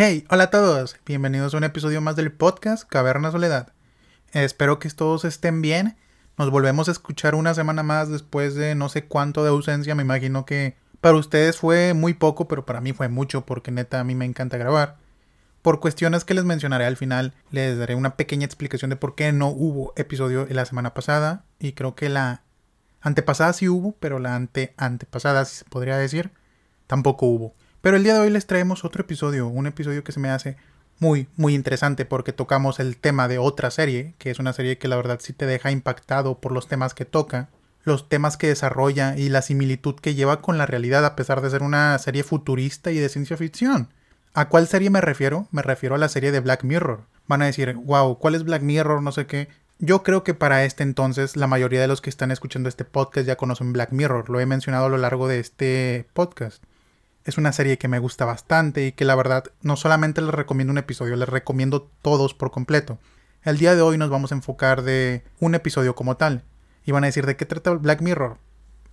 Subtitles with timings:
[0.00, 3.72] Hey, hola a todos, bienvenidos a un episodio más del podcast Caverna Soledad.
[4.30, 5.96] Espero que todos estén bien.
[6.36, 9.96] Nos volvemos a escuchar una semana más después de no sé cuánto de ausencia.
[9.96, 13.98] Me imagino que para ustedes fue muy poco, pero para mí fue mucho porque neta
[13.98, 14.98] a mí me encanta grabar.
[15.62, 19.32] Por cuestiones que les mencionaré al final, les daré una pequeña explicación de por qué
[19.32, 21.44] no hubo episodio la semana pasada.
[21.58, 22.44] Y creo que la
[23.00, 26.30] antepasada sí hubo, pero la ante antepasada, si se podría decir,
[26.86, 27.56] tampoco hubo.
[27.80, 30.56] Pero el día de hoy les traemos otro episodio, un episodio que se me hace
[30.98, 34.88] muy, muy interesante porque tocamos el tema de otra serie, que es una serie que
[34.88, 37.50] la verdad sí te deja impactado por los temas que toca,
[37.84, 41.50] los temas que desarrolla y la similitud que lleva con la realidad a pesar de
[41.50, 43.88] ser una serie futurista y de ciencia ficción.
[44.34, 45.46] ¿A cuál serie me refiero?
[45.52, 47.02] Me refiero a la serie de Black Mirror.
[47.28, 49.02] Van a decir, wow, ¿cuál es Black Mirror?
[49.02, 49.48] No sé qué.
[49.78, 53.26] Yo creo que para este entonces la mayoría de los que están escuchando este podcast
[53.26, 56.62] ya conocen Black Mirror, lo he mencionado a lo largo de este podcast.
[57.28, 60.70] Es una serie que me gusta bastante y que la verdad no solamente les recomiendo
[60.70, 62.98] un episodio, les recomiendo todos por completo.
[63.42, 66.42] El día de hoy nos vamos a enfocar de un episodio como tal.
[66.86, 68.38] Y van a decir de qué trata Black Mirror.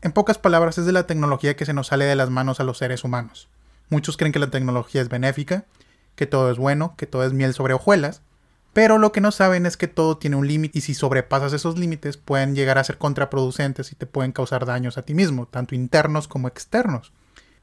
[0.02, 2.66] En pocas palabras es de la tecnología que se nos sale de las manos a
[2.66, 3.48] los seres humanos.
[3.88, 5.64] Muchos creen que la tecnología es benéfica,
[6.18, 8.22] que todo es bueno, que todo es miel sobre hojuelas,
[8.74, 11.78] pero lo que no saben es que todo tiene un límite y si sobrepasas esos
[11.78, 15.74] límites pueden llegar a ser contraproducentes y te pueden causar daños a ti mismo, tanto
[15.74, 17.14] internos como externos.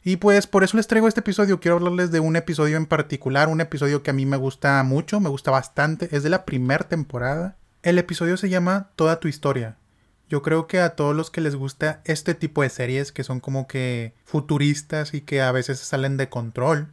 [0.05, 1.61] Y pues por eso les traigo este episodio.
[1.61, 5.20] Quiero hablarles de un episodio en particular, un episodio que a mí me gusta mucho,
[5.20, 6.08] me gusta bastante.
[6.11, 7.56] Es de la primera temporada.
[7.83, 9.77] El episodio se llama Toda tu historia.
[10.28, 13.39] Yo creo que a todos los que les gusta este tipo de series que son
[13.39, 16.89] como que futuristas y que a veces salen de control,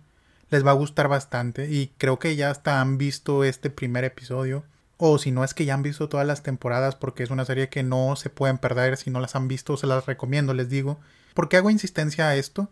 [0.51, 1.71] les va a gustar bastante.
[1.71, 4.65] Y creo que ya hasta han visto este primer episodio.
[4.97, 7.69] O si no es que ya han visto todas las temporadas porque es una serie
[7.69, 8.97] que no se pueden perder.
[8.97, 10.99] Si no las han visto, se las recomiendo, les digo.
[11.33, 12.69] ¿Por qué hago insistencia a esto?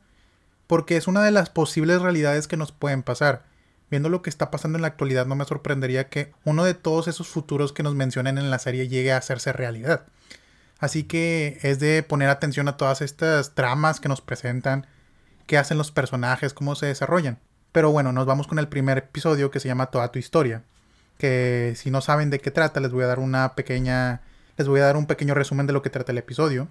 [0.67, 3.43] Porque es una de las posibles realidades que nos pueden pasar.
[3.89, 7.07] Viendo lo que está pasando en la actualidad, no me sorprendería que uno de todos
[7.07, 10.05] esos futuros que nos mencionan en la serie llegue a hacerse realidad.
[10.79, 14.85] Así que es de poner atención a todas estas tramas que nos presentan,
[15.47, 17.39] qué hacen los personajes, cómo se desarrollan.
[17.71, 20.63] Pero bueno, nos vamos con el primer episodio que se llama Toda tu historia.
[21.17, 24.21] Que si no saben de qué trata, les voy a dar una pequeña.
[24.57, 26.67] Les voy a dar un pequeño resumen de lo que trata el episodio.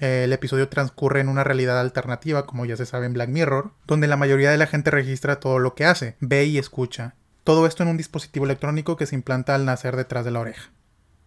[0.00, 4.06] El episodio transcurre en una realidad alternativa, como ya se sabe en Black Mirror, donde
[4.06, 7.14] la mayoría de la gente registra todo lo que hace, ve y escucha.
[7.42, 10.70] Todo esto en un dispositivo electrónico que se implanta al nacer detrás de la oreja.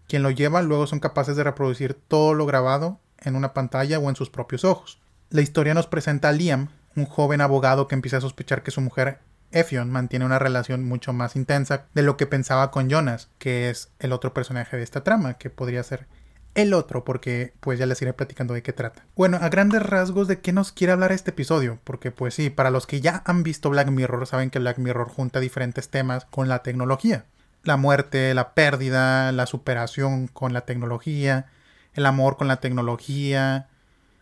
[0.08, 4.10] Quien lo lleva luego son capaces de reproducir todo lo grabado en una pantalla o
[4.10, 5.02] en sus propios ojos.
[5.30, 8.82] La historia nos presenta a Liam, un joven abogado que empieza a sospechar que su
[8.82, 9.20] mujer
[9.52, 13.90] Effion mantiene una relación mucho más intensa de lo que pensaba con Jonas, que es
[14.00, 16.08] el otro personaje de esta trama, que podría ser
[16.56, 19.06] el otro, porque pues ya les iré platicando de qué trata.
[19.16, 22.72] Bueno, a grandes rasgos de qué nos quiere hablar este episodio, porque pues sí, para
[22.72, 26.50] los que ya han visto Black Mirror, saben que Black Mirror junta diferentes temas con
[26.50, 27.26] la tecnología.
[27.64, 31.46] La muerte, la pérdida, la superación con la tecnología,
[31.94, 33.68] el amor con la tecnología.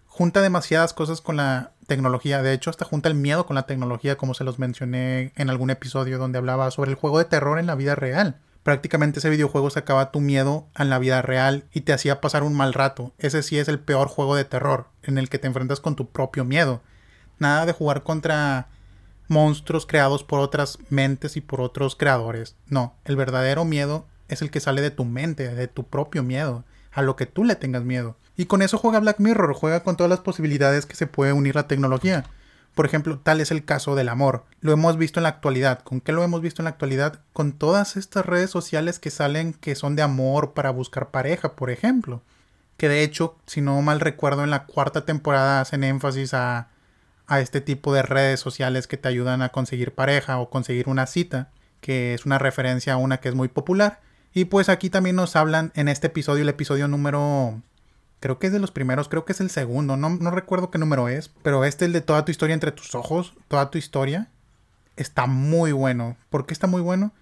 [0.06, 2.42] Junta demasiadas cosas con la tecnología.
[2.42, 5.70] De hecho, hasta junta el miedo con la tecnología, como se los mencioné en algún
[5.70, 9.70] episodio donde hablaba sobre el juego de terror en la vida real prácticamente ese videojuego
[9.70, 13.14] sacaba tu miedo en la vida real y te hacía pasar un mal rato.
[13.18, 16.10] Ese sí es el peor juego de terror, en el que te enfrentas con tu
[16.10, 16.82] propio miedo.
[17.38, 18.68] Nada de jugar contra
[19.28, 22.56] monstruos creados por otras mentes y por otros creadores.
[22.68, 26.66] No, el verdadero miedo es el que sale de tu mente, de tu propio miedo,
[26.92, 28.18] a lo que tú le tengas miedo.
[28.36, 31.56] Y con eso juega Black Mirror, juega con todas las posibilidades que se puede unir
[31.56, 32.26] la tecnología.
[32.76, 34.46] Por ejemplo, tal es el caso del amor.
[34.62, 35.80] Lo hemos visto en la actualidad.
[35.80, 37.22] ¿Con qué lo hemos visto en la actualidad?
[37.34, 41.72] Con todas estas redes sociales que salen que son de amor para buscar pareja, por
[41.72, 42.22] ejemplo.
[42.78, 46.70] Que de hecho, si no mal recuerdo, en la cuarta temporada hacen énfasis a,
[47.28, 51.06] a este tipo de redes sociales que te ayudan a conseguir pareja o conseguir una
[51.06, 51.50] cita,
[51.82, 54.00] que es una referencia a una que es muy popular.
[54.34, 57.62] Y pues aquí también nos hablan en este episodio, el episodio número
[58.20, 60.78] Creo que es de los primeros, creo que es el segundo, no, no recuerdo qué
[60.78, 64.30] número es, pero este, el de toda tu historia entre tus ojos, toda tu historia,
[64.98, 66.18] está muy bueno.
[66.30, 67.14] ¿Por qué está muy bueno?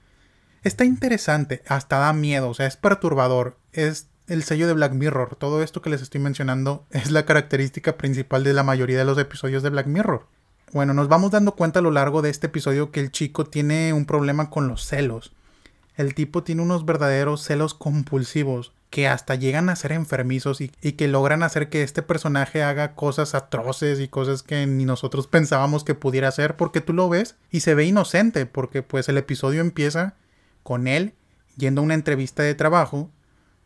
[0.63, 5.35] Está interesante, hasta da miedo, o sea, es perturbador, es el sello de Black Mirror.
[5.35, 9.17] Todo esto que les estoy mencionando es la característica principal de la mayoría de los
[9.17, 10.25] episodios de Black Mirror.
[10.73, 13.93] Bueno, nos vamos dando cuenta a lo largo de este episodio que el chico tiene
[13.93, 15.33] un problema con los celos.
[15.95, 21.07] El tipo tiene unos verdaderos celos compulsivos que hasta llegan a ser enfermizos y, que
[21.07, 25.95] logran hacer que este personaje haga cosas atroces y cosas que ni nosotros pensábamos que
[25.95, 30.15] pudiera hacer porque tú lo ves y se ve inocente porque pues el episodio empieza
[30.63, 31.13] con él
[31.57, 33.09] yendo a una entrevista de trabajo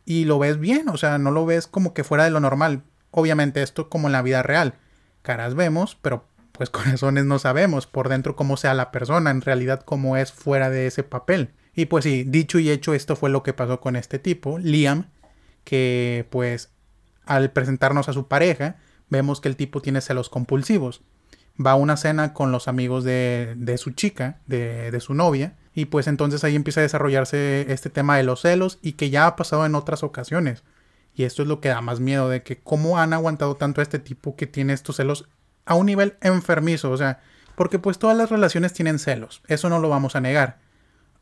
[0.04, 2.82] y lo ves bien, o sea, no lo ves como que fuera de lo normal.
[3.12, 4.74] Obviamente esto como en la vida real.
[5.22, 9.82] Caras vemos, pero pues corazones no sabemos por dentro cómo sea la persona, en realidad
[9.84, 11.52] cómo es fuera de ese papel.
[11.74, 15.06] Y pues sí, dicho y hecho, esto fue lo que pasó con este tipo, Liam,
[15.64, 16.70] que pues
[17.24, 18.76] al presentarnos a su pareja,
[19.08, 21.02] vemos que el tipo tiene celos compulsivos.
[21.64, 25.56] Va a una cena con los amigos de, de su chica, de, de su novia,
[25.74, 29.26] y pues entonces ahí empieza a desarrollarse este tema de los celos y que ya
[29.26, 30.64] ha pasado en otras ocasiones.
[31.14, 33.84] Y esto es lo que da más miedo de que cómo han aguantado tanto a
[33.84, 35.28] este tipo que tiene estos celos
[35.64, 37.20] a un nivel enfermizo, o sea,
[37.54, 40.58] porque pues todas las relaciones tienen celos, eso no lo vamos a negar.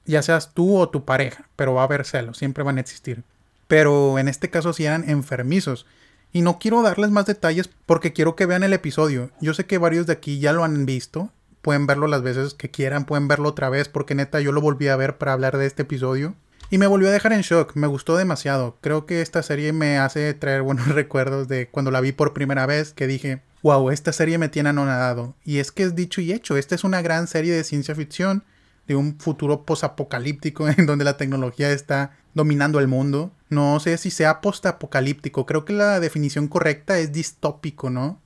[0.05, 3.23] Ya seas tú o tu pareja, pero va a haber celos, siempre van a existir.
[3.69, 5.87] Pero en este caso sí eran enfermizos.
[6.33, 9.31] Y no quiero darles más detalles porque quiero que vean el episodio.
[9.41, 11.31] Yo sé que varios de aquí ya lo han visto,
[11.63, 14.89] pueden verlo las veces que quieran, pueden verlo otra vez porque neta yo lo volví
[14.89, 16.35] a ver para hablar de este episodio.
[16.73, 18.77] Y me volvió a dejar en shock, me gustó demasiado.
[18.81, 22.65] Creo que esta serie me hace traer buenos recuerdos de cuando la vi por primera
[22.67, 25.35] vez, que dije, wow, esta serie me tiene anonadado.
[25.45, 28.45] Y es que es dicho y hecho, esta es una gran serie de ciencia ficción,
[28.91, 33.31] de un futuro posapocalíptico en donde la tecnología está dominando el mundo.
[33.49, 38.21] No sé si sea postapocalíptico, creo que la definición correcta es distópico, ¿no?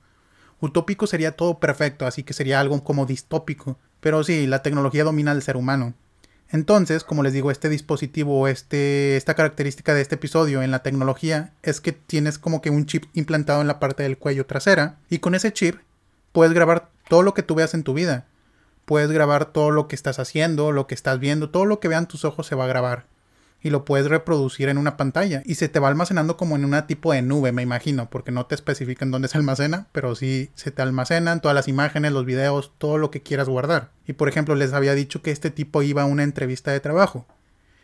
[0.59, 3.77] Utópico sería todo perfecto, así que sería algo como distópico.
[3.99, 5.93] Pero sí, la tecnología domina al ser humano.
[6.49, 11.53] Entonces, como les digo, este dispositivo, este, esta característica de este episodio en la tecnología
[11.61, 15.19] es que tienes como que un chip implantado en la parte del cuello trasera y
[15.19, 15.75] con ese chip
[16.31, 18.25] puedes grabar todo lo que tú veas en tu vida.
[18.85, 22.07] Puedes grabar todo lo que estás haciendo, lo que estás viendo, todo lo que vean
[22.07, 23.05] tus ojos se va a grabar
[23.65, 26.85] y lo puedes reproducir en una pantalla y se te va almacenando como en una
[26.85, 30.69] tipo de nube, me imagino, porque no te especifican dónde se almacena, pero sí se
[30.69, 33.89] te almacenan todas las imágenes, los videos, todo lo que quieras guardar.
[34.05, 37.25] Y por ejemplo, les había dicho que este tipo iba a una entrevista de trabajo.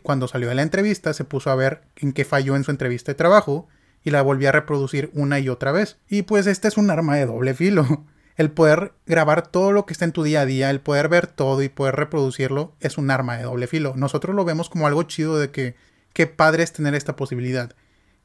[0.03, 3.11] Cuando salió de la entrevista, se puso a ver en qué falló en su entrevista
[3.11, 3.67] de trabajo
[4.03, 5.97] y la volvió a reproducir una y otra vez.
[6.07, 8.05] Y pues este es un arma de doble filo.
[8.41, 11.27] El poder grabar todo lo que está en tu día a día, el poder ver
[11.27, 13.93] todo y poder reproducirlo es un arma de doble filo.
[13.95, 15.75] Nosotros lo vemos como algo chido de que
[16.13, 17.75] qué padre es tener esta posibilidad.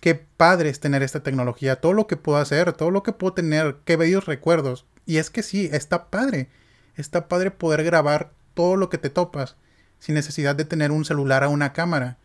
[0.01, 3.35] Qué padre es tener esta tecnología, todo lo que puedo hacer, todo lo que puedo
[3.35, 4.87] tener, qué bellos recuerdos.
[5.05, 6.49] Y es que sí, está padre.
[6.95, 9.57] Está padre poder grabar todo lo que te topas
[9.99, 12.17] sin necesidad de tener un celular o una cámara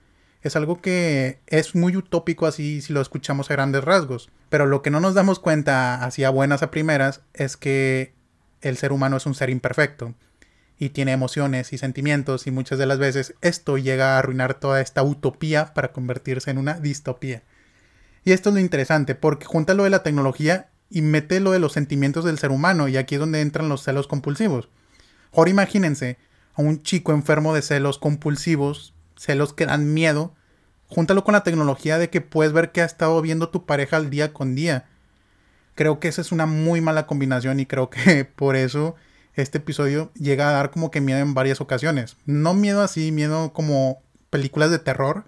[0.41, 4.29] es algo que es muy utópico así si lo escuchamos a grandes rasgos.
[4.49, 8.13] Pero lo que no nos damos cuenta así a buenas a primeras es que
[8.61, 10.15] el ser humano es un ser imperfecto
[10.77, 14.81] y tiene emociones y sentimientos y muchas de las veces esto llega a arruinar toda
[14.81, 17.43] esta utopía para convertirse en una distopía.
[18.25, 21.59] Y esto es lo interesante porque junta lo de la tecnología y mete lo de
[21.59, 24.69] los sentimientos del ser humano y aquí es donde entran los celos compulsivos.
[25.33, 26.17] Ahora imagínense
[26.55, 30.33] a un chico enfermo de celos compulsivos celos que dan miedo,
[30.87, 34.09] júntalo con la tecnología de que puedes ver que ha estado viendo tu pareja al
[34.09, 34.85] día con día.
[35.75, 38.95] Creo que esa es una muy mala combinación y creo que por eso
[39.35, 42.17] este episodio llega a dar como que miedo en varias ocasiones.
[42.25, 44.01] No miedo así, miedo como
[44.31, 45.25] películas de terror,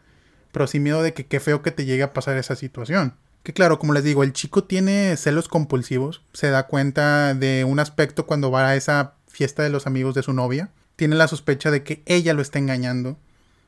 [0.52, 3.16] pero sí miedo de que qué feo que te llegue a pasar esa situación.
[3.44, 7.80] Que claro, como les digo, el chico tiene celos compulsivos, se da cuenta de un
[7.80, 11.70] aspecto cuando va a esa fiesta de los amigos de su novia, tiene la sospecha
[11.70, 13.18] de que ella lo está engañando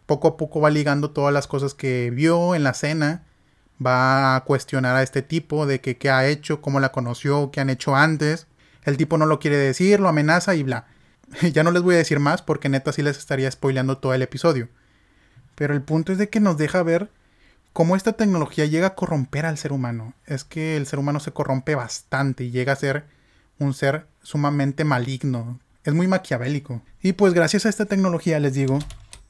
[0.05, 3.23] poco a poco va ligando todas las cosas que vio en la cena,
[3.83, 7.61] va a cuestionar a este tipo de que qué ha hecho, cómo la conoció, qué
[7.61, 8.47] han hecho antes.
[8.83, 10.85] El tipo no lo quiere decir, lo amenaza y bla.
[11.53, 14.21] ya no les voy a decir más porque neta sí les estaría spoileando todo el
[14.21, 14.69] episodio.
[15.55, 17.09] Pero el punto es de que nos deja ver
[17.73, 20.13] cómo esta tecnología llega a corromper al ser humano.
[20.25, 23.05] Es que el ser humano se corrompe bastante y llega a ser
[23.57, 25.59] un ser sumamente maligno.
[25.83, 26.81] Es muy maquiavélico.
[27.01, 28.79] Y pues gracias a esta tecnología les digo,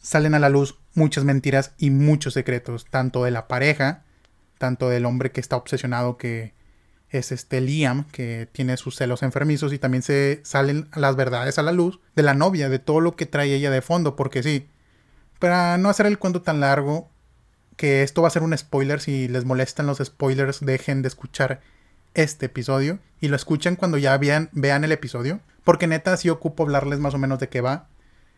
[0.05, 4.03] salen a la luz muchas mentiras y muchos secretos, tanto de la pareja,
[4.59, 6.53] tanto del hombre que está obsesionado que
[7.09, 11.63] es este Liam, que tiene sus celos enfermizos y también se salen las verdades a
[11.63, 14.69] la luz de la novia, de todo lo que trae ella de fondo, porque sí,
[15.39, 17.09] para no hacer el cuento tan largo,
[17.75, 21.61] que esto va a ser un spoiler, si les molestan los spoilers, dejen de escuchar
[22.13, 26.61] este episodio y lo escuchen cuando ya vean, vean el episodio, porque neta sí ocupo
[26.61, 27.87] hablarles más o menos de qué va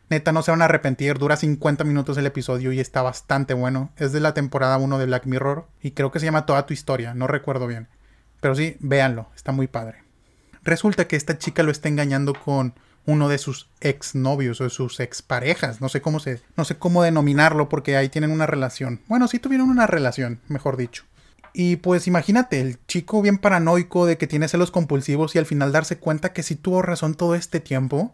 [0.09, 1.17] Neta, no se van a arrepentir.
[1.17, 3.91] Dura 50 minutos el episodio y está bastante bueno.
[3.97, 6.73] Es de la temporada 1 de Black Mirror y creo que se llama Toda tu
[6.73, 7.13] historia.
[7.13, 7.89] No recuerdo bien.
[8.39, 9.27] Pero sí, véanlo.
[9.35, 10.03] Está muy padre.
[10.63, 12.73] Resulta que esta chica lo está engañando con
[13.05, 15.81] uno de sus exnovios o de sus exparejas.
[15.81, 19.01] No sé cómo se, no sé cómo denominarlo porque ahí tienen una relación.
[19.07, 21.03] Bueno, sí tuvieron una relación, mejor dicho.
[21.53, 25.71] Y pues imagínate, el chico bien paranoico de que tiene celos compulsivos y al final
[25.71, 28.13] darse cuenta que sí tuvo razón todo este tiempo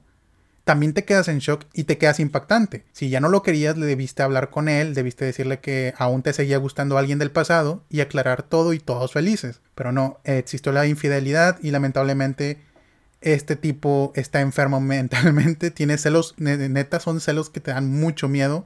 [0.63, 2.85] también te quedas en shock y te quedas impactante.
[2.93, 6.33] Si ya no lo querías, le debiste hablar con él, debiste decirle que aún te
[6.33, 9.59] seguía gustando alguien del pasado y aclarar todo y todos felices.
[9.75, 12.61] Pero no, existió la infidelidad y lamentablemente
[13.19, 18.65] este tipo está enfermo mentalmente, tiene celos, neta son celos que te dan mucho miedo,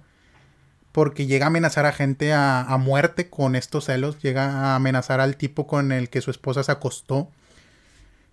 [0.91, 5.19] porque llega a amenazar a gente a, a, muerte con estos celos, llega a amenazar
[5.19, 7.29] al tipo con el que su esposa se acostó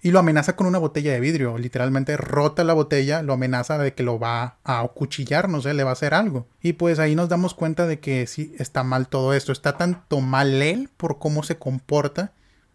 [0.05, 3.95] y lo amenaza con una botella de vidrio, literalmente rota la botella, lo amenaza de
[3.95, 6.47] que lo va a acuchillar, no sé, le va a hacer algo.
[6.61, 10.21] Y pues ahí nos damos cuenta de que sí, está mal todo esto, está tanto
[10.21, 12.33] mal él por cómo se comporta,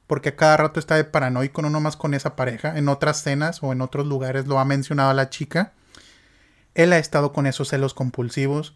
[0.07, 3.62] porque a cada rato está de paranoico, no nomás con esa pareja, en otras cenas
[3.62, 5.74] o en otros lugares lo ha mencionado la chica.
[6.74, 8.75] Él ha estado con esos celos compulsivos,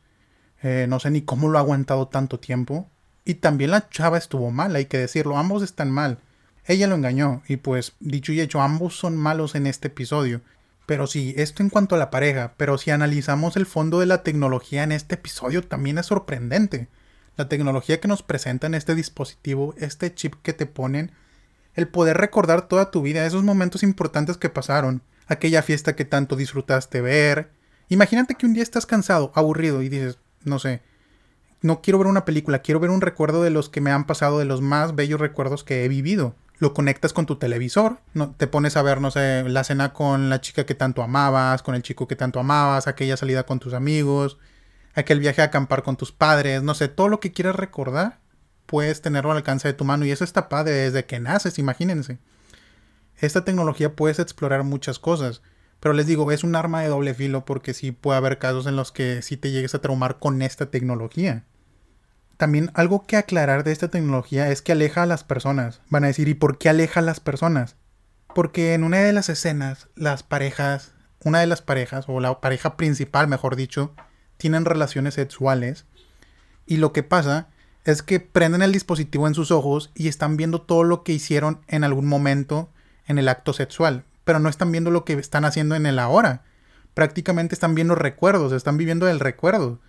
[0.61, 2.87] eh, no sé ni cómo lo ha aguantado tanto tiempo.
[3.25, 5.39] Y también la chava estuvo mal, hay que decirlo.
[5.39, 6.19] Ambos están mal.
[6.65, 7.43] Ella lo engañó.
[7.47, 10.41] Y pues, dicho y hecho, ambos son malos en este episodio.
[10.85, 12.53] Pero sí, esto en cuanto a la pareja.
[12.57, 16.87] Pero si analizamos el fondo de la tecnología en este episodio, también es sorprendente.
[17.35, 21.11] La tecnología que nos presenta en este dispositivo, este chip que te ponen,
[21.73, 26.35] el poder recordar toda tu vida, esos momentos importantes que pasaron, aquella fiesta que tanto
[26.35, 27.49] disfrutaste ver.
[27.89, 30.81] Imagínate que un día estás cansado, aburrido y dices, no sé,
[31.61, 34.37] no quiero ver una película, quiero ver un recuerdo de los que me han pasado,
[34.37, 36.35] de los más bellos recuerdos que he vivido.
[36.63, 40.29] Lo conectas con tu televisor, no, te pones a ver, no sé, la cena con
[40.29, 43.73] la chica que tanto amabas, con el chico que tanto amabas, aquella salida con tus
[43.73, 44.37] amigos,
[44.95, 48.19] aquel viaje a acampar con tus padres, no sé, todo lo que quieras recordar,
[48.65, 52.19] puedes tenerlo al alcance de tu mano y eso está padre desde que naces, imagínense.
[53.17, 55.41] Esta tecnología puedes explorar muchas cosas.
[55.81, 58.77] Pero les digo, es un arma de doble filo porque sí puede haber casos en
[58.77, 61.43] los que sí te llegues a traumar con esta tecnología.
[62.37, 65.81] También algo que aclarar de esta tecnología es que aleja a las personas.
[65.89, 67.75] Van a decir, ¿y por qué aleja a las personas?
[68.33, 72.75] Porque en una de las escenas, las parejas, una de las parejas, o la pareja
[72.75, 73.93] principal, mejor dicho,
[74.37, 75.85] tienen relaciones sexuales.
[76.65, 77.47] Y lo que pasa
[77.85, 81.61] es que prenden el dispositivo en sus ojos y están viendo todo lo que hicieron
[81.67, 82.71] en algún momento
[83.05, 86.43] en el acto sexual pero no están viendo lo que están haciendo en el ahora.
[86.93, 89.79] Prácticamente están viendo recuerdos, están viviendo el recuerdo.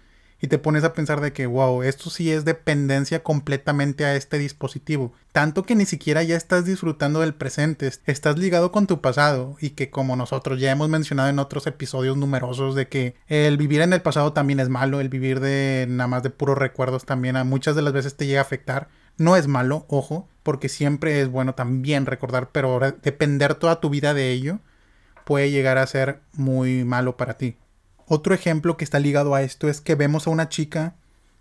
[0.44, 4.36] Y te pones a pensar de que, wow, esto sí es dependencia completamente a este
[4.36, 5.14] dispositivo.
[5.32, 9.56] Tanto que ni siquiera ya estás disfrutando del presente, estás ligado con tu pasado.
[9.58, 13.80] Y que como nosotros ya hemos mencionado en otros episodios numerosos de que el vivir
[13.80, 17.36] en el pasado también es malo, el vivir de nada más de puros recuerdos también
[17.36, 18.88] a muchas de las veces te llega a afectar.
[19.16, 24.12] No es malo, ojo, porque siempre es bueno también recordar, pero depender toda tu vida
[24.12, 24.58] de ello
[25.24, 27.56] puede llegar a ser muy malo para ti.
[28.06, 30.94] Otro ejemplo que está ligado a esto es que vemos a una chica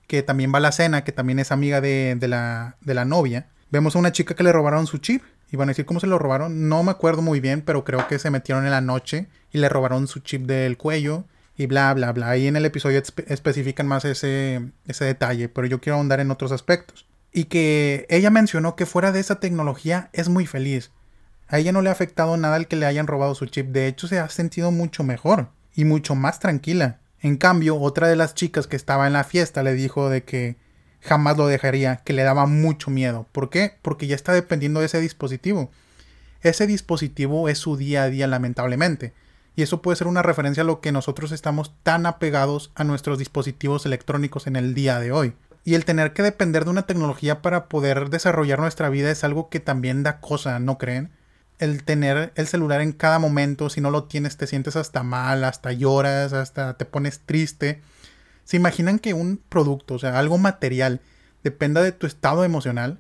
[0.08, 3.48] que también va a la cena, que también es amiga de, la, novia.
[3.72, 5.24] Vemos a una chica que le robaron su chip.
[5.52, 6.68] Y van a decir cómo se lo robaron.
[6.68, 9.70] No me acuerdo muy bien, pero creo que se metieron en la noche y le
[9.70, 12.30] robaron su chip del cuello y bla, bla, bla.
[12.30, 16.52] Ahí en el episodio especifican más ese, ese detalle, pero yo quiero ahondar en otros
[16.52, 20.90] aspectos y que ella mencionó que fuera de esa tecnología es muy feliz.
[21.48, 23.86] A ella no le ha afectado nada el que le hayan robado su chip, de
[23.86, 27.00] hecho se ha sentido mucho mejor y mucho más tranquila.
[27.22, 30.58] En cambio, otra de las chicas que estaba en la fiesta le dijo de que
[31.02, 33.28] jamás lo dejaría, que le daba mucho miedo.
[33.32, 33.78] ¿Por qué?
[33.82, 35.72] Porque ya está dependiendo de ese dispositivo.
[36.42, 39.14] Ese dispositivo es su día a día lamentablemente.
[39.56, 43.20] Y eso puede ser una referencia a lo que nosotros estamos tan apegados a nuestros
[43.20, 45.34] dispositivos electrónicos en el día de hoy.
[45.64, 49.50] Y el tener que depender de una tecnología para poder desarrollar nuestra vida es algo
[49.50, 51.12] que también da cosa, ¿no creen?
[51.60, 55.44] El tener el celular en cada momento, si no lo tienes te sientes hasta mal,
[55.44, 57.82] hasta lloras, hasta te pones triste.
[58.44, 61.02] ¿Se imaginan que un producto, o sea, algo material,
[61.44, 63.00] dependa de tu estado emocional?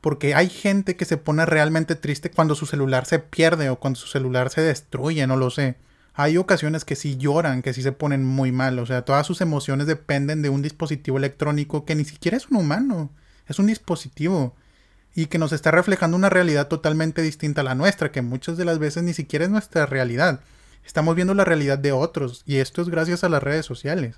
[0.00, 3.98] Porque hay gente que se pone realmente triste cuando su celular se pierde o cuando
[3.98, 5.76] su celular se destruye, no lo sé
[6.20, 8.80] hay ocasiones que sí lloran, que sí se ponen muy mal.
[8.80, 12.56] O sea, todas sus emociones dependen de un dispositivo electrónico que ni siquiera es un
[12.56, 13.10] humano,
[13.46, 14.56] es un dispositivo.
[15.14, 18.64] Y que nos está reflejando una realidad totalmente distinta a la nuestra, que muchas de
[18.64, 20.40] las veces ni siquiera es nuestra realidad.
[20.84, 24.16] Estamos viendo la realidad de otros, y esto es gracias a las redes sociales.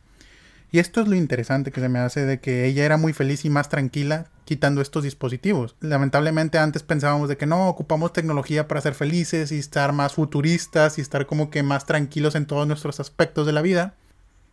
[0.72, 3.44] Y esto es lo interesante que se me hace de que ella era muy feliz
[3.44, 5.74] y más tranquila quitando estos dispositivos.
[5.80, 10.98] Lamentablemente antes pensábamos de que no, ocupamos tecnología para ser felices y estar más futuristas
[10.98, 13.94] y estar como que más tranquilos en todos nuestros aspectos de la vida.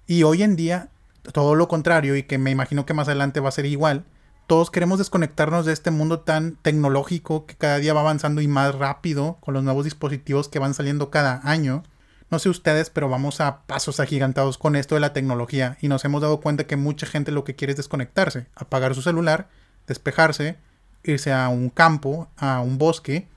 [0.07, 0.89] Y hoy en día,
[1.33, 4.05] todo lo contrario y que me imagino que más adelante va a ser igual,
[4.47, 8.73] todos queremos desconectarnos de este mundo tan tecnológico que cada día va avanzando y más
[8.75, 11.83] rápido con los nuevos dispositivos que van saliendo cada año
[12.29, 16.03] no sé ustedes, pero vamos a pasos agigantados con esto de la tecnología y nos
[16.03, 19.47] hemos dado cuenta que mucha gente lo que quiere es desconectarse, apagar su celular,
[19.87, 20.57] despejarse,
[21.03, 23.27] irse a un campo, a un bosque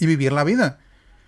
[0.00, 0.80] y vivir la vida.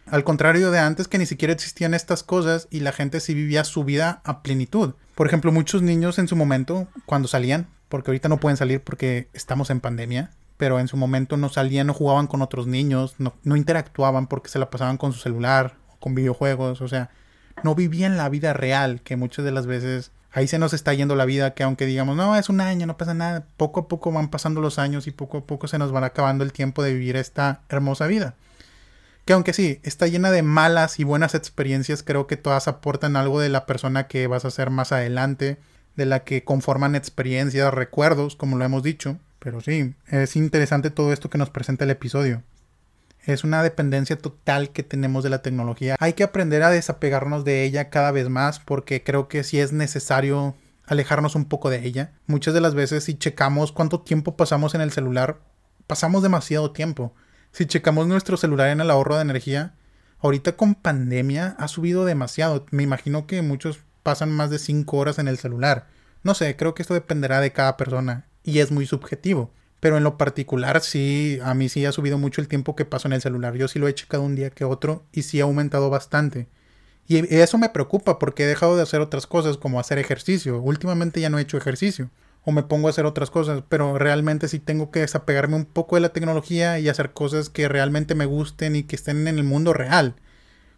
[0.07, 3.63] Al contrario de antes que ni siquiera existían estas cosas y la gente sí vivía
[3.63, 4.95] su vida a plenitud.
[5.15, 9.29] Por ejemplo, muchos niños en su momento, cuando salían, porque ahorita no pueden salir porque
[9.33, 13.35] estamos en pandemia, pero en su momento no salían, no jugaban con otros niños, no,
[13.45, 17.11] no interactuaban porque se la pasaban con su celular, con videojuegos, o sea,
[17.63, 21.17] no vivían la vida real, que muchas de las veces ahí se nos está yendo
[21.17, 24.13] la vida, que aunque digamos, no, es un año, no pasa nada, poco a poco
[24.13, 26.93] van pasando los años y poco a poco se nos van acabando el tiempo de
[26.93, 28.35] vivir esta hermosa vida.
[29.25, 33.41] Que aunque sí, está llena de malas y buenas experiencias, creo que todas aportan algo
[33.41, 35.59] de la persona que vas a ser más adelante,
[35.99, 39.19] de la que conforman experiencias, recuerdos, como lo hemos dicho.
[39.41, 42.45] Pero sí, es interesante todo esto que nos presenta el episodio.
[43.25, 45.97] Es una dependencia total que tenemos de la tecnología.
[45.99, 49.73] Hay que aprender a desapegarnos de ella cada vez más porque creo que sí es
[49.73, 50.55] necesario
[50.87, 52.13] alejarnos un poco de ella.
[52.29, 55.41] Muchas de las veces si checamos cuánto tiempo pasamos en el celular,
[55.89, 57.13] pasamos demasiado tiempo.
[57.51, 59.75] Si checamos nuestro celular en el ahorro de energía,
[60.21, 62.67] ahorita con pandemia ha subido demasiado.
[62.71, 65.87] Me imagino que muchos pasan más de 5 horas en el celular.
[66.23, 69.53] No sé, creo que esto dependerá de cada persona y es muy subjetivo.
[69.81, 73.07] Pero en lo particular sí, a mí sí ha subido mucho el tiempo que paso
[73.07, 73.55] en el celular.
[73.55, 76.49] Yo sí lo he checado un día que otro y sí ha aumentado bastante.
[77.07, 80.61] Y eso me preocupa porque he dejado de hacer otras cosas como hacer ejercicio.
[80.61, 82.11] Últimamente ya no he hecho ejercicio
[82.45, 85.97] o me pongo a hacer otras cosas, pero realmente sí tengo que desapegarme un poco
[85.97, 89.45] de la tecnología y hacer cosas que realmente me gusten y que estén en el
[89.45, 90.17] mundo real.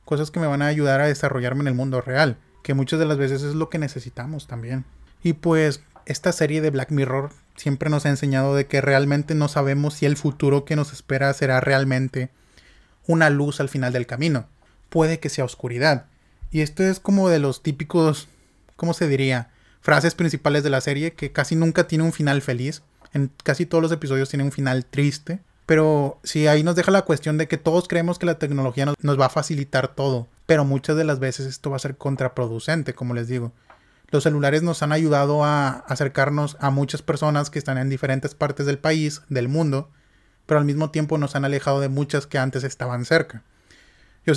[0.05, 3.07] Cosas que me van a ayudar a desarrollarme en el mundo real, que muchas de
[3.07, 4.85] las veces es lo que necesitamos también.
[5.23, 9.49] Y pues esta serie de Black Mirror siempre nos ha enseñado de que realmente no
[9.49, 12.31] sabemos si el futuro que nos espera será realmente
[13.07, 14.47] una luz al final del camino.
[14.88, 16.07] Puede que sea oscuridad.
[16.50, 18.29] Y esto es como de los típicos,
[18.76, 19.50] ¿cómo se diría?
[19.81, 22.83] frases principales de la serie que casi nunca tiene un final feliz.
[23.12, 25.40] En casi todos los episodios tiene un final triste.
[25.71, 29.21] Pero sí, ahí nos deja la cuestión de que todos creemos que la tecnología nos,
[29.21, 30.27] va a facilitar todo.
[30.47, 33.53] Pero muchas de las veces esto va a ser contraproducente, como les digo.
[34.09, 38.67] Los celulares nos han ayudado a acercarnos a muchas personas que están en diferentes partes
[38.67, 39.89] del país, del mundo,
[40.45, 43.44] pero al mismo tiempo nos han alejado de muchas que antes estaban cerca.
[44.27, 44.35] Yo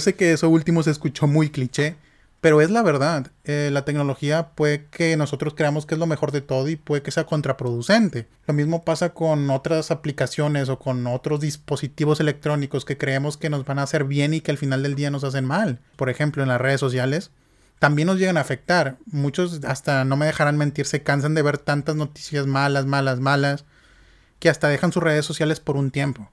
[0.00, 1.96] sé que eso último se escuchó muy cliché,
[2.40, 6.30] pero es la verdad, eh, la tecnología puede que nosotros creamos que es lo mejor
[6.30, 8.28] de todo y puede que sea contraproducente.
[8.46, 13.64] Lo mismo pasa con otras aplicaciones o con otros dispositivos electrónicos que creemos que nos
[13.64, 15.80] van a hacer bien y que al final del día nos hacen mal.
[15.96, 17.32] Por ejemplo, en las redes sociales
[17.80, 18.98] también nos llegan a afectar.
[19.06, 23.64] Muchos hasta no me dejarán mentir, se cansan de ver tantas noticias malas, malas, malas,
[24.38, 26.30] que hasta dejan sus redes sociales por un tiempo.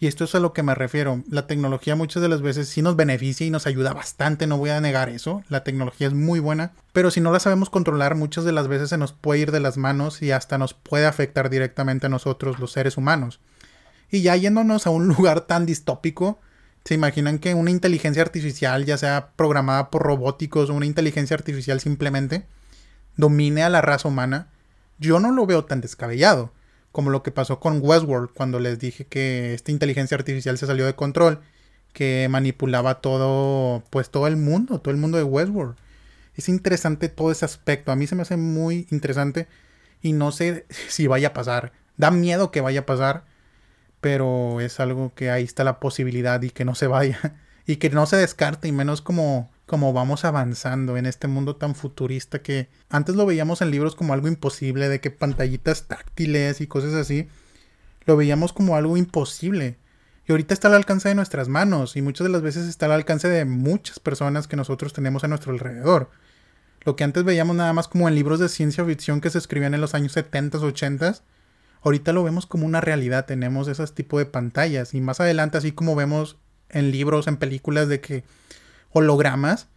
[0.00, 1.24] Y esto es a lo que me refiero.
[1.28, 4.70] La tecnología muchas de las veces sí nos beneficia y nos ayuda bastante, no voy
[4.70, 5.42] a negar eso.
[5.48, 8.90] La tecnología es muy buena, pero si no la sabemos controlar, muchas de las veces
[8.90, 12.60] se nos puede ir de las manos y hasta nos puede afectar directamente a nosotros,
[12.60, 13.40] los seres humanos.
[14.10, 16.38] Y ya yéndonos a un lugar tan distópico,
[16.84, 21.80] ¿se imaginan que una inteligencia artificial, ya sea programada por robóticos o una inteligencia artificial
[21.80, 22.46] simplemente,
[23.16, 24.48] domine a la raza humana?
[25.00, 26.52] Yo no lo veo tan descabellado
[26.92, 30.86] como lo que pasó con Westworld cuando les dije que esta inteligencia artificial se salió
[30.86, 31.40] de control,
[31.92, 35.76] que manipulaba todo, pues todo el mundo, todo el mundo de Westworld.
[36.36, 39.48] Es interesante todo ese aspecto, a mí se me hace muy interesante
[40.02, 41.72] y no sé si vaya a pasar.
[41.96, 43.24] Da miedo que vaya a pasar,
[44.00, 47.90] pero es algo que ahí está la posibilidad y que no se vaya y que
[47.90, 52.68] no se descarte y menos como como vamos avanzando en este mundo tan futurista que
[52.88, 57.28] antes lo veíamos en libros como algo imposible, de que pantallitas táctiles y cosas así,
[58.06, 59.76] lo veíamos como algo imposible.
[60.26, 62.92] Y ahorita está al alcance de nuestras manos y muchas de las veces está al
[62.92, 66.10] alcance de muchas personas que nosotros tenemos a nuestro alrededor.
[66.84, 69.74] Lo que antes veíamos nada más como en libros de ciencia ficción que se escribían
[69.74, 71.14] en los años 70, 80,
[71.82, 75.72] ahorita lo vemos como una realidad, tenemos ese tipo de pantallas y más adelante así
[75.72, 76.38] como vemos
[76.70, 78.24] en libros, en películas de que
[78.90, 79.68] hologramas,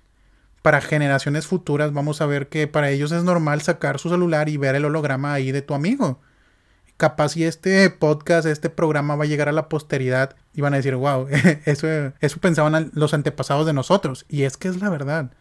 [0.62, 4.58] para generaciones futuras vamos a ver que para ellos es normal sacar su celular y
[4.58, 6.20] ver el holograma ahí de tu amigo.
[6.98, 10.78] Capaz si este podcast, este programa va a llegar a la posteridad y van a
[10.78, 11.28] decir, wow,
[11.66, 11.88] eso,
[12.20, 14.26] eso pensaban los antepasados de nosotros.
[14.30, 15.32] Y es que es la verdad.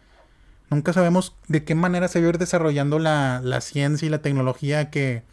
[0.71, 4.23] Nunca sabemos de qué manera se va a ir desarrollando la, la ciencia y la
[4.23, 5.23] tecnología que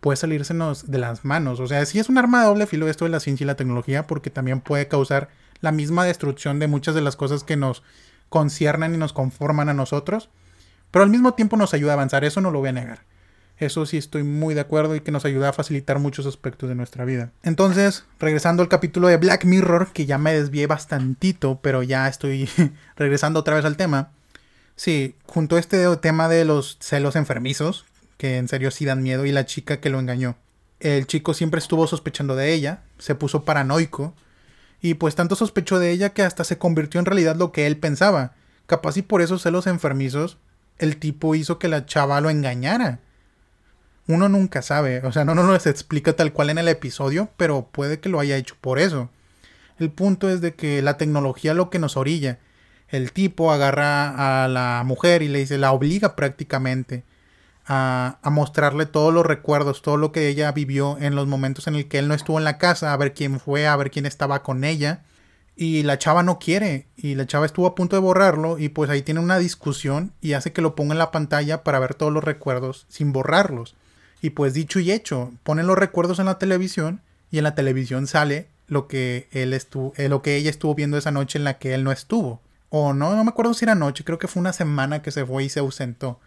[0.00, 1.58] puede salírsenos de las manos.
[1.60, 3.56] O sea, sí es un arma de doble filo esto de la ciencia y la
[3.56, 7.82] tecnología porque también puede causar la misma destrucción de muchas de las cosas que nos
[8.28, 10.30] conciernen y nos conforman a nosotros,
[10.90, 13.00] pero al mismo tiempo nos ayuda a avanzar, eso no lo voy a negar.
[13.58, 16.74] Eso sí estoy muy de acuerdo y que nos ayuda a facilitar muchos aspectos de
[16.74, 17.32] nuestra vida.
[17.42, 22.50] Entonces, regresando al capítulo de Black Mirror, que ya me desvié bastantito, pero ya estoy
[22.96, 24.10] regresando otra vez al tema.
[24.74, 27.86] Sí, junto a este tema de los celos enfermizos,
[28.18, 30.36] que en serio sí dan miedo, y la chica que lo engañó.
[30.78, 34.14] El chico siempre estuvo sospechando de ella, se puso paranoico,
[34.86, 37.76] y pues tanto sospechó de ella que hasta se convirtió en realidad lo que él
[37.76, 38.34] pensaba.
[38.66, 40.38] Capaz y por esos celos enfermizos,
[40.78, 43.00] el tipo hizo que la chava lo engañara.
[44.06, 47.98] Uno nunca sabe, o sea, no nos explica tal cual en el episodio, pero puede
[47.98, 49.10] que lo haya hecho por eso.
[49.80, 52.38] El punto es de que la tecnología lo que nos orilla.
[52.88, 57.02] El tipo agarra a la mujer y le dice, la obliga prácticamente
[57.66, 61.88] a, mostrarle todos los recuerdos, todo lo que ella vivió en los momentos en el
[61.88, 64.42] que él no estuvo en la casa, a ver quién fue, a ver quién estaba
[64.42, 65.02] con ella.
[65.56, 66.86] Y la chava no quiere.
[66.96, 68.58] Y la chava estuvo a punto de borrarlo.
[68.58, 70.12] Y pues ahí tiene una discusión.
[70.20, 73.74] Y hace que lo ponga en la pantalla para ver todos los recuerdos sin borrarlos.
[74.20, 77.00] Y pues dicho y hecho, ponen los recuerdos en la televisión.
[77.30, 80.98] Y en la televisión sale lo que él estuvo, eh, lo que ella estuvo viendo
[80.98, 82.42] esa noche en la que él no estuvo.
[82.68, 85.24] O no, no me acuerdo si era noche, creo que fue una semana que se
[85.24, 86.20] fue y se ausentó.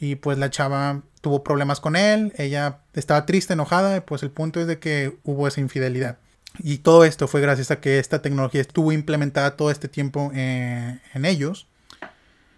[0.00, 4.60] Y pues la chava tuvo problemas con él, ella estaba triste, enojada, pues el punto
[4.60, 6.18] es de que hubo esa infidelidad.
[6.58, 10.98] Y todo esto fue gracias a que esta tecnología estuvo implementada todo este tiempo eh,
[11.14, 11.66] en ellos.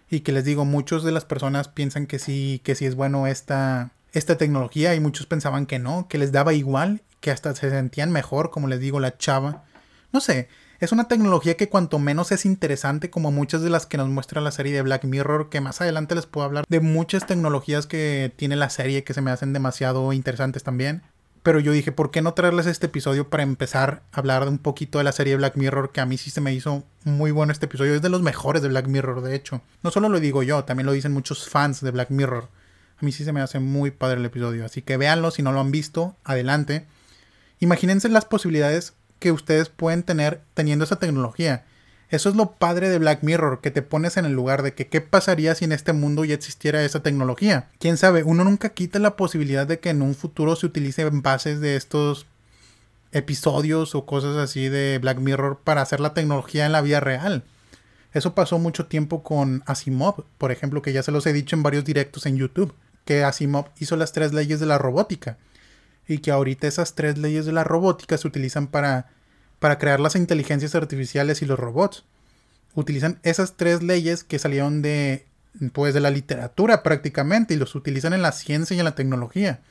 [0.09, 3.27] Y que les digo, muchos de las personas piensan que sí, que sí es bueno
[3.27, 7.69] esta, esta tecnología y muchos pensaban que no, que les daba igual, que hasta se
[7.69, 9.63] sentían mejor, como les digo, la chava.
[10.11, 10.47] No sé,
[10.83, 14.41] es una tecnología que cuanto menos es interesante como muchas de las que nos muestra
[14.41, 18.33] la serie de Black Mirror, que más adelante les puedo hablar de muchas tecnologías que
[18.35, 21.01] tiene la serie que se me hacen demasiado interesantes también.
[21.41, 24.97] Pero yo dije, ¿por qué no traerles este episodio para empezar a hablar un poquito
[24.97, 25.93] de la serie Black Mirror?
[25.93, 27.95] Que a mí sí se me hizo muy bueno este episodio.
[27.95, 29.61] Es de los mejores de Black Mirror, de hecho.
[29.83, 32.49] No solo lo digo yo, también lo dicen muchos fans de Black Mirror.
[32.97, 34.65] A mí sí se me hace muy padre el episodio.
[34.65, 36.87] Así que véanlo, si no lo han visto, adelante.
[37.59, 41.63] Imagínense las posibilidades que ustedes pueden tener teniendo esa tecnología.
[42.09, 44.87] Eso es lo padre de Black Mirror, que te pones en el lugar de que
[44.87, 47.69] qué pasaría si en este mundo ya existiera esa tecnología.
[47.79, 51.61] Quién sabe, uno nunca quita la posibilidad de que en un futuro se utilice bases
[51.61, 52.25] de estos
[53.13, 57.45] episodios o cosas así de Black Mirror para hacer la tecnología en la vida real.
[58.11, 61.63] Eso pasó mucho tiempo con Asimov, por ejemplo, que ya se los he dicho en
[61.63, 65.37] varios directos en YouTube, que Asimov hizo las tres leyes de la robótica
[66.07, 69.07] y que ahorita esas tres leyes de la robótica se utilizan para
[69.63, 72.03] para crear las inteligencias artificiales y los robots.
[72.75, 75.25] Utilizan esas tres leyes que salieron de
[75.71, 79.61] pues de la literatura prácticamente y los utilizan en la ciencia y en la tecnología.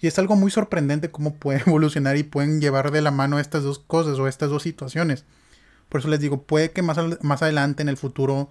[0.00, 3.64] Y es algo muy sorprendente cómo puede evolucionar y pueden llevar de la mano estas
[3.64, 5.24] dos cosas o estas dos situaciones.
[5.88, 8.50] Por eso les digo, puede que más, más adelante en el futuro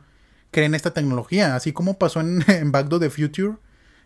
[0.52, 3.54] creen esta tecnología, así como pasó en, en Back to the Future,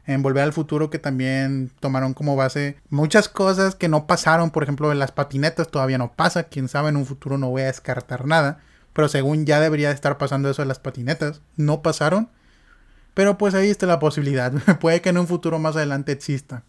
[0.05, 4.63] en Volver al Futuro que también tomaron como base muchas cosas que no pasaron, por
[4.63, 7.67] ejemplo, en las patinetas todavía no pasa, quién sabe, en un futuro no voy a
[7.67, 8.59] descartar nada,
[8.93, 12.29] pero según ya debería estar pasando eso en las patinetas, no pasaron,
[13.13, 16.63] pero pues ahí está la posibilidad, puede que en un futuro más adelante exista.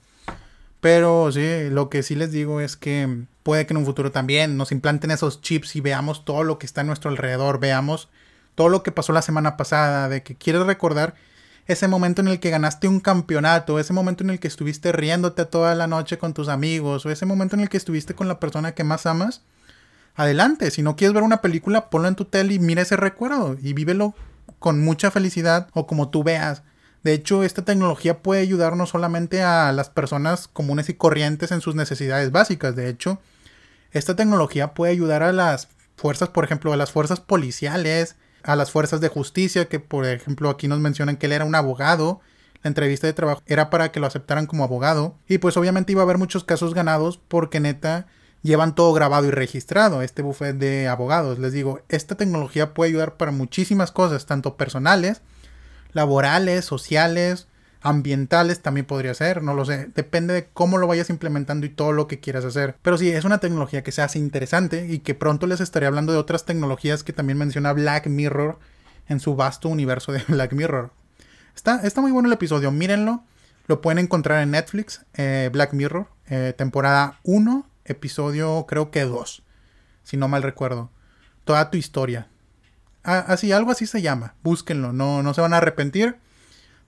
[0.81, 4.57] Pero sí, lo que sí les digo es que puede que en un futuro también
[4.57, 8.09] nos implanten esos chips y veamos todo lo que está a nuestro alrededor, veamos
[8.57, 11.15] todo lo que pasó la semana pasada, de que quieres recordar
[11.67, 15.45] ese momento en el que ganaste un campeonato, ese momento en el que estuviste riéndote
[15.45, 18.41] toda la noche con tus amigos, o ese momento en el que estuviste con la
[18.41, 19.43] persona que más amas,
[20.15, 20.71] adelante.
[20.71, 23.73] Si no quieres ver una película, ponlo en tu tele y mira ese recuerdo y
[23.73, 24.15] vívelo
[24.59, 26.63] con mucha felicidad o como tú veas.
[27.03, 31.61] De hecho, esta tecnología puede ayudar no solamente a las personas comunes y corrientes en
[31.61, 32.77] sus necesidades básicas.
[32.77, 33.21] De hecho,
[33.91, 38.71] esta tecnología puede ayudar a las fuerzas, por ejemplo, a las fuerzas policiales, a las
[38.71, 42.21] fuerzas de justicia, que por ejemplo aquí nos mencionan que él era un abogado.
[42.63, 45.19] La entrevista de trabajo era para que lo aceptaran como abogado.
[45.29, 48.07] Y pues obviamente iba a haber muchos casos ganados porque neta
[48.43, 51.39] llevan todo grabado y registrado, este buffet de abogados.
[51.39, 55.23] Les digo, esta tecnología puede ayudar para muchísimas cosas, tanto personales,
[55.93, 57.49] laborales, sociales,
[57.83, 61.93] ambientales también podría ser, no lo sé, depende de cómo lo vayas implementando y todo
[61.93, 62.77] lo que quieras hacer.
[62.83, 66.13] Pero sí, es una tecnología que se hace interesante y que pronto les estaré hablando
[66.13, 68.59] de otras tecnologías que también menciona Black Mirror
[69.09, 70.93] en su vasto universo de Black Mirror.
[71.55, 73.25] Está, está muy bueno el episodio, mírenlo.
[73.67, 79.43] Lo pueden encontrar en Netflix, eh, Black Mirror, eh, temporada 1, episodio creo que 2,
[80.03, 80.91] si no mal recuerdo.
[81.45, 82.29] Toda tu historia.
[83.03, 84.35] Así, algo así se llama.
[84.45, 86.19] Búsquenlo, no, no se van a arrepentir.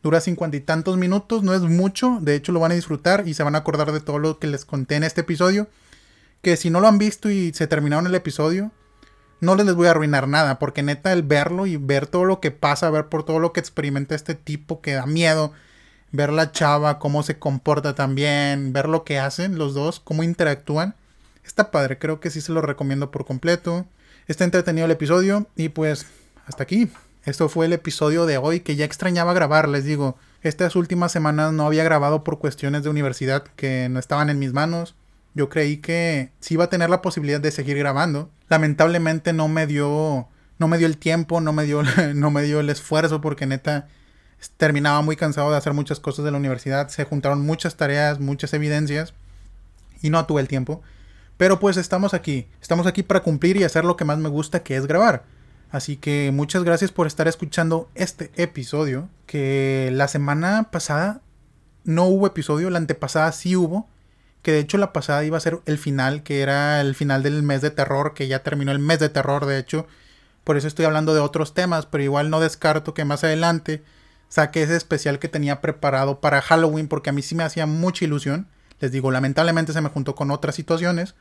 [0.05, 3.33] Dura cincuenta y tantos minutos, no es mucho, de hecho lo van a disfrutar y
[3.33, 5.67] se van a acordar de todo lo que les conté en este episodio.
[6.43, 8.71] Que si no lo han visto y se terminaron el episodio,
[9.40, 12.51] no les, voy a arruinar nada, porque neta el verlo y ver todo lo que
[12.51, 15.53] pasa, ver por todo lo que experimenta este tipo que da miedo,
[16.12, 20.95] ver la chava, cómo se comporta también, ver lo que hacen los dos, cómo interactúan.
[21.47, 23.87] Está padre, creo que sí se lo recomiendo por completo.
[24.29, 26.05] Está entretenido el episodio y pues
[26.47, 26.90] hasta aquí.
[27.25, 30.17] Esto fue el episodio de hoy que ya extrañaba grabar, les digo.
[30.43, 34.53] Estas últimas semanas no había grabado por cuestiones de universidad que no estaban en mis
[34.53, 34.95] manos.
[35.33, 38.31] Yo creí que sí iba a tener la posibilidad de seguir grabando.
[38.49, 41.83] Lamentablemente no me dio no me dio el tiempo, no me dio
[42.15, 43.89] no me dio el esfuerzo porque neta
[44.59, 48.53] terminaba muy cansado de hacer muchas cosas de la universidad, se juntaron muchas tareas, muchas
[48.53, 49.15] evidencias
[50.03, 50.83] y no tuve el tiempo.
[51.39, 54.63] Pero pues estamos aquí, estamos aquí para cumplir y hacer lo que más me gusta,
[54.63, 55.25] que es grabar.
[55.75, 61.21] Así que muchas gracias por estar escuchando este episodio, que la semana pasada
[61.83, 63.89] no hubo episodio, la antepasada sí hubo,
[64.43, 67.43] que de hecho la pasada iba a ser el final, que era el final del
[67.43, 69.89] mes de terror, que ya terminó el mes de terror, de hecho.
[70.45, 73.83] Por eso estoy hablando de otros temas, pero igual no descarto que más adelante
[74.29, 78.05] saque ese especial que tenía preparado para Halloween, porque a mí sí me hacía mucha
[78.05, 78.47] ilusión.
[78.79, 81.17] Les digo, lamentablemente se me juntó con otras situaciones.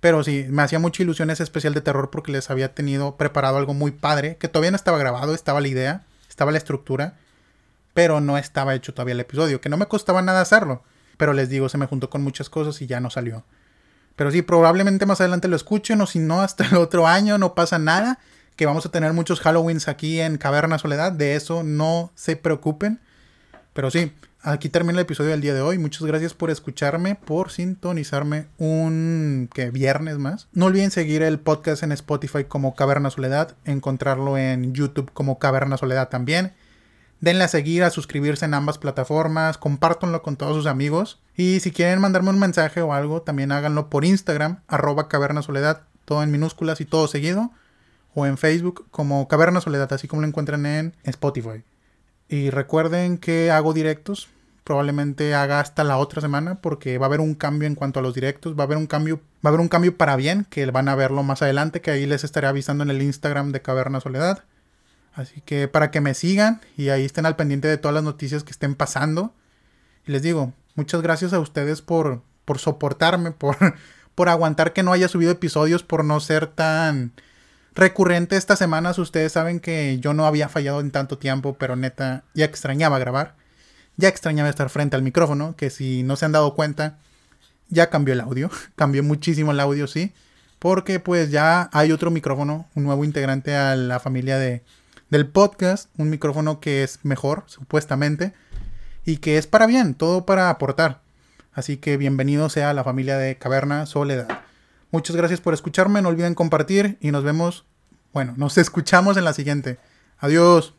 [0.00, 3.58] Pero sí, me hacía mucha ilusión ese especial de terror porque les había tenido preparado
[3.58, 7.14] algo muy padre, que todavía no estaba grabado, estaba la idea, estaba la estructura,
[7.94, 10.82] pero no estaba hecho todavía el episodio, que no me costaba nada hacerlo.
[11.16, 13.44] Pero les digo, se me juntó con muchas cosas y ya no salió.
[14.14, 17.54] Pero sí, probablemente más adelante lo escuchen o si no, hasta el otro año no
[17.54, 18.18] pasa nada
[18.58, 21.12] que vamos a tener muchos Halloweens aquí en Caverna Soledad.
[21.12, 23.00] De eso no se preocupen.
[23.72, 25.78] Pero sí, aquí termina el episodio del día de hoy.
[25.78, 30.48] Muchas gracias por escucharme, por sintonizarme un que viernes más.
[30.52, 35.76] No olviden seguir el podcast en Spotify como Caverna Soledad, encontrarlo en YouTube como Caverna
[35.76, 36.52] Soledad también.
[37.20, 41.20] Denle a seguir, a suscribirse en ambas plataformas, compártanlo con todos sus amigos.
[41.36, 45.82] Y si quieren mandarme un mensaje o algo, también háganlo por Instagram, arroba Caverna Soledad,
[46.04, 47.50] todo en minúsculas y todo seguido
[48.14, 51.62] o en Facebook como Caverna Soledad, así como lo encuentran en Spotify.
[52.28, 54.28] Y recuerden que hago directos,
[54.64, 58.02] probablemente haga hasta la otra semana porque va a haber un cambio en cuanto a
[58.02, 60.66] los directos, va a haber un cambio, va a haber un cambio para bien, que
[60.70, 64.00] van a verlo más adelante, que ahí les estaré avisando en el Instagram de Caverna
[64.00, 64.44] Soledad.
[65.14, 68.44] Así que para que me sigan y ahí estén al pendiente de todas las noticias
[68.44, 69.32] que estén pasando.
[70.06, 73.56] Y les digo, muchas gracias a ustedes por, por soportarme, por,
[74.14, 77.12] por aguantar que no haya subido episodios, por no ser tan
[77.78, 78.98] recurrente estas semanas.
[78.98, 83.36] Ustedes saben que yo no había fallado en tanto tiempo, pero neta, ya extrañaba grabar.
[83.96, 86.98] Ya extrañaba estar frente al micrófono, que si no se han dado cuenta,
[87.68, 88.50] ya cambió el audio.
[88.76, 90.12] cambió muchísimo el audio, sí.
[90.58, 94.62] Porque pues ya hay otro micrófono, un nuevo integrante a la familia de,
[95.08, 95.88] del podcast.
[95.96, 98.34] Un micrófono que es mejor, supuestamente.
[99.04, 101.00] Y que es para bien, todo para aportar.
[101.52, 104.28] Así que bienvenido sea a la familia de Caverna Soledad.
[104.90, 107.66] Muchas gracias por escucharme, no olviden compartir y nos vemos,
[108.12, 109.78] bueno, nos escuchamos en la siguiente.
[110.18, 110.77] Adiós.